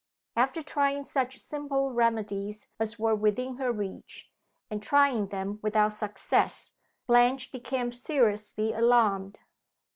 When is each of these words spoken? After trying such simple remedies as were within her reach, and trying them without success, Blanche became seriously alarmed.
After 0.35 0.63
trying 0.63 1.03
such 1.03 1.37
simple 1.37 1.91
remedies 1.91 2.69
as 2.79 2.97
were 2.97 3.13
within 3.13 3.57
her 3.57 3.71
reach, 3.71 4.31
and 4.71 4.81
trying 4.81 5.27
them 5.27 5.59
without 5.61 5.93
success, 5.93 6.73
Blanche 7.05 7.51
became 7.51 7.91
seriously 7.91 8.73
alarmed. 8.73 9.37